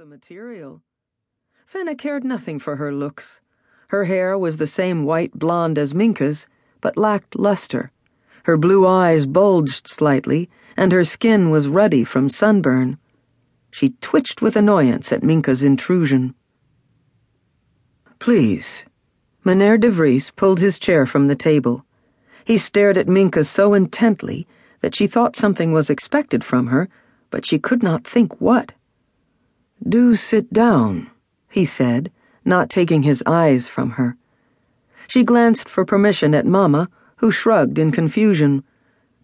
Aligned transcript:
the 0.00 0.06
material. 0.06 0.80
Fenna 1.66 1.94
cared 1.94 2.24
nothing 2.24 2.58
for 2.58 2.76
her 2.76 2.90
looks. 2.90 3.42
Her 3.88 4.04
hair 4.04 4.38
was 4.38 4.56
the 4.56 4.66
same 4.66 5.04
white 5.04 5.34
blonde 5.34 5.76
as 5.76 5.92
Minke's, 5.92 6.46
but 6.80 6.96
lacked 6.96 7.38
luster. 7.38 7.90
Her 8.44 8.56
blue 8.56 8.86
eyes 8.86 9.26
bulged 9.26 9.86
slightly, 9.86 10.48
and 10.74 10.90
her 10.90 11.04
skin 11.04 11.50
was 11.50 11.68
ruddy 11.68 12.02
from 12.02 12.30
sunburn. 12.30 12.96
She 13.70 13.90
twitched 14.00 14.40
with 14.40 14.56
annoyance 14.56 15.12
at 15.12 15.20
Minke's 15.20 15.62
intrusion. 15.62 16.34
Please. 18.18 18.86
Meneer 19.44 19.76
de 19.76 19.90
Vries 19.90 20.30
pulled 20.30 20.60
his 20.60 20.78
chair 20.78 21.04
from 21.04 21.26
the 21.26 21.36
table. 21.36 21.84
He 22.46 22.56
stared 22.56 22.96
at 22.96 23.06
Minke 23.06 23.44
so 23.44 23.74
intently 23.74 24.48
that 24.80 24.94
she 24.94 25.06
thought 25.06 25.36
something 25.36 25.72
was 25.72 25.90
expected 25.90 26.42
from 26.42 26.68
her, 26.68 26.88
but 27.28 27.44
she 27.44 27.58
could 27.58 27.82
not 27.82 28.06
think 28.06 28.40
what. 28.40 28.72
Do 29.88 30.14
sit 30.14 30.52
down, 30.52 31.10
he 31.48 31.64
said, 31.64 32.12
not 32.44 32.68
taking 32.68 33.02
his 33.02 33.22
eyes 33.24 33.66
from 33.66 33.92
her. 33.92 34.16
She 35.06 35.24
glanced 35.24 35.70
for 35.70 35.86
permission 35.86 36.34
at 36.34 36.44
Mamma, 36.44 36.90
who 37.16 37.30
shrugged 37.30 37.78
in 37.78 37.90
confusion. 37.90 38.62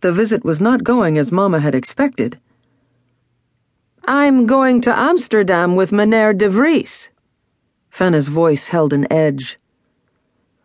The 0.00 0.12
visit 0.12 0.44
was 0.44 0.60
not 0.60 0.82
going 0.82 1.18
as 1.18 1.30
Mamma 1.30 1.60
had 1.60 1.74
expected. 1.74 2.40
I'm 4.06 4.46
going 4.46 4.80
to 4.82 4.98
Amsterdam 4.98 5.76
with 5.76 5.92
Meneer 5.92 6.32
de 6.32 6.48
Vries. 6.48 7.10
Fenna's 7.90 8.28
voice 8.28 8.68
held 8.68 8.94
an 8.94 9.06
edge. 9.12 9.58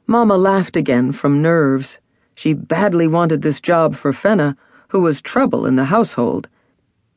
Mamma 0.08 0.38
laughed 0.38 0.78
again 0.78 1.12
from 1.12 1.42
nerves. 1.42 2.00
She 2.34 2.54
badly 2.54 3.08
wanted 3.08 3.42
this 3.42 3.60
job 3.60 3.96
for 3.96 4.14
Fenna, 4.14 4.56
who 4.90 5.02
was 5.02 5.22
trouble 5.22 5.66
in 5.66 5.76
the 5.76 5.86
household. 5.86 6.48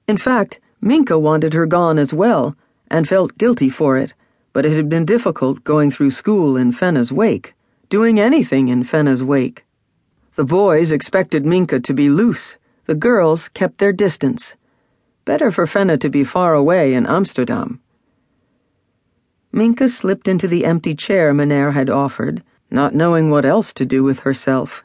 In 0.09 0.16
fact, 0.16 0.60
Minke 0.82 1.18
wanted 1.18 1.54
her 1.54 1.66
gone 1.66 1.98
as 1.98 2.12
well 2.12 2.56
and 2.94 3.08
felt 3.08 3.36
guilty 3.36 3.68
for 3.68 3.98
it, 3.98 4.14
but 4.52 4.64
it 4.64 4.70
had 4.70 4.88
been 4.88 5.04
difficult 5.04 5.64
going 5.64 5.90
through 5.90 6.12
school 6.12 6.56
in 6.56 6.70
Fenna's 6.70 7.12
wake, 7.12 7.52
doing 7.88 8.20
anything 8.20 8.68
in 8.68 8.84
Fenna's 8.84 9.24
wake. 9.24 9.64
The 10.36 10.45
boys 10.45 10.92
expected 10.92 11.42
Minke 11.42 11.82
to 11.82 11.92
be 11.92 12.09
loose, 12.09 12.56
the 12.86 12.95
girls 12.95 13.48
kept 13.48 13.78
their 13.78 13.92
distance. 13.92 14.54
Better 15.24 15.51
for 15.51 15.66
Fenna 15.66 15.98
to 15.98 16.09
be 16.09 16.23
far 16.23 16.54
away 16.54 16.95
in 16.95 17.04
Amsterdam. 17.04 17.80
Minke 19.52 19.90
slipped 19.90 20.29
into 20.29 20.46
the 20.46 20.64
empty 20.64 20.95
chair 20.95 21.34
Meneer 21.34 21.73
had 21.73 21.90
offered, 21.90 22.45
not 22.70 22.95
knowing 22.95 23.29
what 23.29 23.45
else 23.45 23.73
to 23.73 23.84
do 23.84 24.04
with 24.04 24.20
herself. 24.20 24.84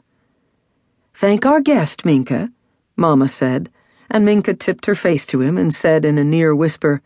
Thank 1.14 1.46
our 1.46 1.60
guest, 1.60 2.02
Minke, 2.02 2.52
Mamma 2.96 3.28
said, 3.28 3.70
and 4.10 4.26
Minke 4.26 4.58
tipped 4.58 4.86
her 4.86 4.96
face 4.96 5.26
to 5.26 5.42
him 5.42 5.56
and 5.56 5.72
said 5.72 6.04
in 6.04 6.18
a 6.18 6.24
near 6.24 6.56
whisper, 6.56 7.02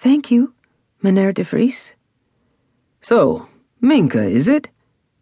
Thank 0.00 0.30
you, 0.30 0.54
Meneer 1.02 1.34
de 1.34 1.44
Vries. 1.44 1.92
So, 3.02 3.48
Minke, 3.82 4.30
is 4.30 4.48
it? 4.48 4.68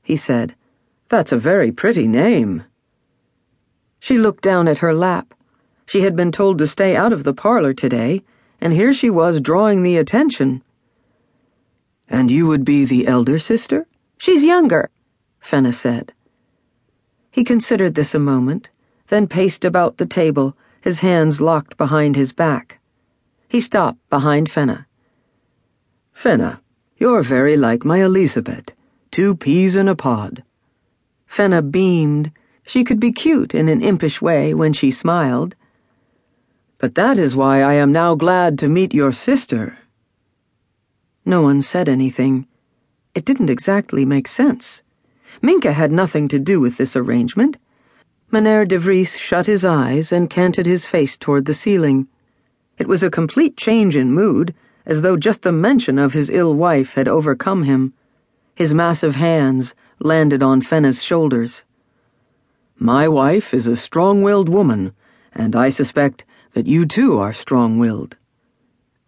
he 0.05 0.17
said. 0.17 0.55
That's 1.09 1.33
a 1.33 1.37
very 1.37 1.73
pretty 1.73 2.07
name. 2.07 2.63
She 3.99 4.19
looked 4.19 4.45
down 4.45 4.69
at 4.69 4.79
her 4.79 4.95
lap. 4.95 5.35
She 5.85 6.03
had 6.03 6.15
been 6.15 6.31
told 6.31 6.59
to 6.59 6.69
stay 6.69 6.95
out 6.95 7.13
of 7.13 7.25
the 7.25 7.35
parlor 7.35 7.75
today, 7.75 8.23
and 8.61 8.73
here 8.73 8.93
she 8.93 9.11
was 9.11 9.41
drawing 9.41 9.83
the 9.83 9.97
attention. 9.97 10.63
And 12.09 12.31
you 12.31 12.47
would 12.47 12.65
be 12.65 12.85
the 12.85 13.09
elder 13.09 13.41
sister? 13.41 13.89
She's 14.17 14.45
younger, 14.45 14.91
Fenna 15.41 15.73
said. 15.73 16.13
He 17.33 17.43
considered 17.43 17.97
this 17.97 18.15
a 18.15 18.21
moment, 18.21 18.69
then 19.09 19.27
paced 19.27 19.65
about 19.65 19.97
the 19.97 20.07
table, 20.07 20.57
his 20.81 21.01
hands 21.01 21.41
locked 21.41 21.77
behind 21.77 22.15
his 22.15 22.31
back. 22.31 22.78
He 23.49 23.61
stopped 23.61 23.99
behind 24.11 24.51
Fenna. 24.51 24.87
Fenna, 26.13 26.61
you're 26.99 27.23
very 27.23 27.57
like 27.57 27.85
my 27.85 28.05
Elizabeth, 28.05 28.73
two 29.11 29.35
peas 29.35 29.75
in 29.75 29.89
a 29.89 29.97
pod. 29.97 30.43
Fenna 31.27 31.63
beamed. 31.63 32.31
She 32.67 32.85
could 32.85 33.01
be 33.01 33.13
cute 33.13 33.55
in 33.55 33.69
an 33.69 33.81
impish 33.81 34.21
way 34.21 34.53
when 34.53 34.75
she 34.75 34.91
smiled. 34.91 35.55
But 36.77 36.95
that 36.97 37.17
is 37.17 37.35
why 37.35 37.63
I 37.63 37.75
am 37.75 37.91
now 37.91 38.15
glad 38.15 38.59
to 38.59 38.69
meet 38.69 38.93
your 38.93 39.13
sister. 39.13 39.79
No 41.25 41.41
one 41.41 41.63
said 41.63 41.89
anything. 41.89 42.47
It 43.15 43.25
didn't 43.25 43.51
exactly 43.51 44.05
make 44.05 44.29
sense. 44.29 44.83
Minke 45.43 45.73
had 45.73 45.91
nothing 45.91 46.29
to 46.29 46.39
do 46.39 46.61
with 46.61 46.77
this 46.77 46.97
arrangement. 46.97 47.57
Meneer 48.31 48.67
de 48.67 48.79
Vries 48.79 49.17
shut 49.17 49.47
his 49.47 49.65
eyes 49.65 50.13
and 50.13 50.29
canted 50.29 50.67
his 50.67 50.85
face 50.85 51.17
toward 51.17 51.47
the 51.47 51.55
ceiling. 51.55 52.09
It 52.79 52.87
was 52.87 53.03
a 53.03 53.11
complete 53.11 53.57
change 53.57 53.97
in 53.97 54.13
mood, 54.13 54.55
as 54.87 55.03
though 55.03 55.17
just 55.17 55.43
the 55.43 55.53
mention 55.53 55.99
of 55.99 56.13
his 56.13 56.31
ill 56.31 56.55
wife 56.55 56.95
had 56.95 57.09
overcome 57.09 57.65
him. 57.65 57.93
His 58.55 58.73
massive 58.73 59.17
hands 59.17 59.75
landed 59.99 60.43
on 60.43 60.61
Fenna's 60.61 61.03
shoulders. 61.03 61.65
My 62.77 63.09
wife 63.09 63.53
is 63.53 63.67
a 63.67 63.75
strong 63.75 64.23
willed 64.23 64.49
woman, 64.49 64.93
and 65.35 65.57
I 65.57 65.71
suspect 65.71 66.25
that 66.53 66.67
you 66.67 66.87
too 66.87 67.19
are 67.19 67.33
strong 67.33 67.79
willed. 67.79 68.17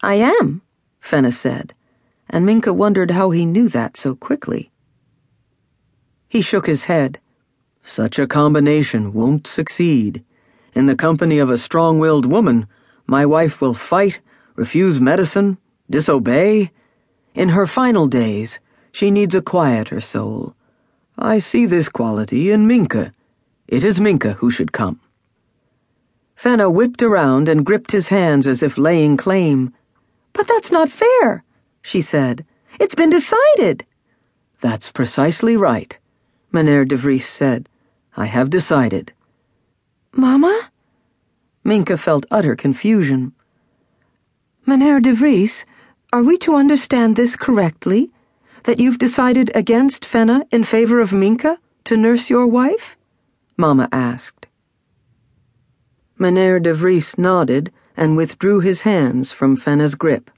I 0.03 0.15
am, 0.15 0.63
Fenna 1.01 1.31
said, 1.31 1.73
and 2.29 2.45
Minke 2.45 2.75
wondered 2.75 3.13
how 3.13 3.31
he 3.31 3.47
knew 3.47 3.69
that 3.69 3.97
so 3.97 4.17
quickly. 4.17 4.73
He 6.29 6.43
shook 6.43 6.67
his 6.67 6.85
head. 6.85 7.21
Such 7.83 8.19
a 8.19 8.27
combination 8.27 9.13
won't 9.13 9.47
succeed. 9.47 10.25
In 10.75 10.87
the 10.87 10.97
company 10.97 11.39
of 11.39 11.51
a 11.51 11.59
strong 11.59 11.99
willed 11.99 12.27
woman, 12.27 12.67
my 13.11 13.27
wife 13.27 13.61
will 13.61 13.75
fight, 13.75 14.21
refuse 14.55 15.01
medicine, 15.01 15.59
disobey. 15.91 16.71
In 17.35 17.49
her 17.49 17.67
final 17.67 18.07
days, 18.07 18.61
she 18.93 19.11
needs 19.11 19.35
a 19.35 19.43
quieter 19.43 20.01
soul. 20.01 20.55
I 21.19 21.41
see 21.41 21.67
this 21.67 21.89
quality 21.89 22.53
in 22.53 22.69
Minke. 22.69 23.13
It 23.67 23.83
is 23.83 23.99
Minke 23.99 24.35
who 24.35 24.49
should 24.49 24.71
come. 24.71 25.01
Fenna 26.37 26.71
whipped 26.71 27.03
around 27.03 27.49
and 27.49 27.67
gripped 27.67 27.91
his 27.91 28.09
hands 28.09 28.47
as 28.47 28.63
if 28.63 28.79
laying 28.79 29.17
claim. 29.17 29.75
But 30.33 30.47
that's 30.47 30.71
not 30.71 30.89
fair, 30.89 31.43
she 31.83 32.01
said. 32.01 32.47
It's 32.79 32.95
been 32.95 33.11
decided. 33.11 33.85
That's 34.61 34.93
precisely 34.93 35.57
right, 35.57 35.99
Mynheer 36.53 36.85
de 36.85 36.97
Vries 36.97 37.27
said. 37.27 37.69
I 38.17 38.27
have 38.27 38.51
decided. 38.51 39.13
Mamma? 40.13 40.70
Minke 41.65 41.99
felt 41.99 42.27
utter 42.31 42.57
confusion. 42.57 43.33
Meneer 44.67 45.01
de 45.01 45.13
Vries, 45.13 45.65
are 46.13 46.23
we 46.23 46.37
to 46.39 46.55
understand 46.55 47.17
this 47.17 47.37
correctly? 47.37 48.11
That 48.65 48.79
you've 48.79 48.99
decided 48.99 49.51
against 49.55 50.05
Fenna 50.05 50.47
in 50.51 50.65
favor 50.65 51.01
of 51.01 51.11
Minke 51.11 51.59
to 51.85 51.97
nurse 51.97 52.31
your 52.31 52.47
wife? 52.47 52.97
Mamma 53.57 53.89
asked. 53.93 54.47
Meneer 56.19 56.61
de 56.61 56.75
Vries 56.75 57.17
nodded 57.19 57.73
and 57.97 58.17
withdrew 58.17 58.61
his 58.61 58.83
hands 58.83 59.33
from 59.33 59.57
Fenna's 59.57 59.95
grip. 59.95 60.31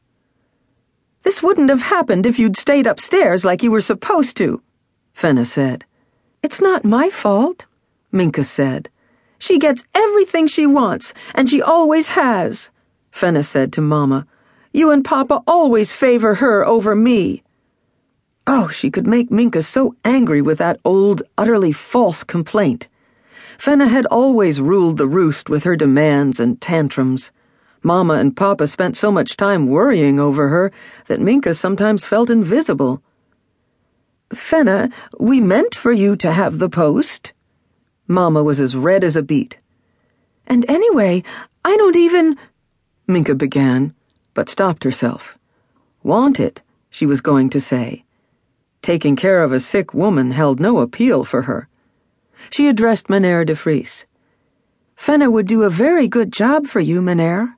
This 1.23 1.43
wouldn't 1.43 1.71
have 1.71 1.83
happened 1.83 2.27
if 2.27 2.39
you'd 2.39 2.57
stayed 2.57 2.87
upstairs 2.87 3.45
like 3.45 3.63
you 3.63 3.71
were 3.71 3.81
supposed 3.81 4.37
to, 4.39 4.61
Fenna 5.15 5.45
said. 5.45 5.85
It's 6.43 6.61
not 6.61 6.85
my 6.85 7.11
fault, 7.11 7.67
Minke 8.13 8.45
said. 8.45 8.89
She 9.43 9.59
gets 9.59 9.83
everything 9.93 10.47
she 10.47 10.67
wants, 10.67 11.13
and 11.35 11.51
she 11.51 11.61
always 11.61 12.11
has, 12.11 12.71
Fenna 13.11 13.43
said 13.43 13.73
to 13.73 13.81
Mamma. 13.81 14.25
You 14.73 14.93
and 14.93 15.05
Papa 15.05 15.43
always 15.49 15.93
favor 15.93 16.37
her 16.37 16.65
over 16.65 16.95
me. 16.95 17.43
Oh, 18.47 18.69
she 18.69 18.89
could 18.89 19.05
make 19.05 19.31
Minke 19.31 19.65
so 19.65 19.97
angry 20.05 20.41
with 20.41 20.59
that 20.59 20.79
old, 20.85 21.25
utterly 21.37 21.73
false 21.73 22.23
complaint. 22.23 22.87
Fenna 23.59 23.89
had 23.89 24.07
always 24.07 24.61
ruled 24.61 24.97
the 24.97 25.09
roost 25.09 25.51
with 25.51 25.65
her 25.65 25.75
demands 25.75 26.39
and 26.39 26.61
tantrums. 26.61 27.33
Mamma 27.83 28.15
and 28.15 28.37
Papa 28.37 28.69
spent 28.69 28.97
so 28.97 29.11
much 29.11 29.37
time 29.37 29.67
worrying 29.67 30.21
over 30.21 30.51
her 30.51 30.71
that 31.09 31.19
Minke 31.19 31.57
sometimes 31.57 32.07
felt 32.07 32.31
invisible. 32.31 33.03
Fenna, 34.33 34.89
we 35.19 35.41
meant 35.41 35.75
for 35.75 35.91
you 35.91 36.15
to 36.15 36.31
have 36.31 36.61
the 36.61 36.69
post, 36.69 37.33
Mamma 38.09 38.43
was 38.43 38.61
as 38.61 38.77
red 38.77 39.05
as 39.05 39.17
a 39.17 39.23
beet. 39.23 39.57
And 40.47 40.69
anyway, 40.69 41.23
I 41.65 41.77
don't 41.77 41.97
even. 41.97 42.37
Minke 43.09 43.37
began, 43.37 43.95
but 44.35 44.49
stopped 44.49 44.85
herself. 44.85 45.39
Want 46.03 46.41
it, 46.41 46.63
she 46.91 47.07
was 47.07 47.21
going 47.21 47.51
to 47.51 47.61
say. 47.61 48.05
Taking 48.83 49.15
care 49.15 49.43
of 49.43 49.53
a 49.53 49.61
sick 49.61 49.95
woman 49.95 50.33
held 50.33 50.59
no 50.59 50.79
appeal 50.79 51.25
for 51.25 51.43
her. 51.43 51.69
She 52.51 52.69
addressed 52.69 53.09
Meneer 53.09 53.45
de 53.45 53.55
Vries. 53.55 54.07
Fenna 54.97 55.31
would 55.31 55.47
do 55.47 55.63
a 55.63 55.71
very 55.71 56.09
good 56.09 56.33
job 56.33 56.67
for 56.67 56.81
you, 56.81 57.01
Meneer. 57.01 57.57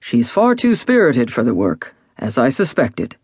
She's 0.00 0.30
far 0.30 0.54
too 0.54 0.74
spirited 0.74 1.32
for 1.32 1.42
the 1.42 1.54
work, 1.54 1.94
as 2.16 2.38
I 2.38 2.48
suspected. 2.48 3.16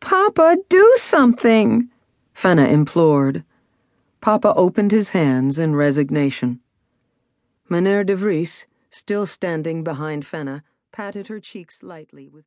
Papa, 0.00 0.58
do 0.68 0.94
something, 0.96 1.88
Fenna 2.32 2.66
implored. 2.66 3.44
Papa 4.24 4.54
opened 4.56 4.90
his 4.90 5.10
hands 5.10 5.58
in 5.58 5.76
resignation. 5.76 6.60
Mynheer 7.68 8.04
de 8.04 8.16
Vries, 8.16 8.64
still 8.88 9.26
standing 9.26 9.84
behind 9.84 10.24
Fenna, 10.24 10.64
patted 10.92 11.26
her 11.26 11.38
cheeks 11.38 11.82
lightly 11.82 12.26
with 12.26 12.42